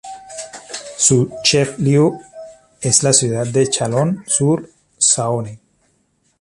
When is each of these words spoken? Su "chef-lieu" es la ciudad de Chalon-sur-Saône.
Su 0.97 1.31
"chef-lieu" 1.43 2.19
es 2.81 3.03
la 3.03 3.13
ciudad 3.13 3.45
de 3.45 3.69
Chalon-sur-Saône. 3.69 5.59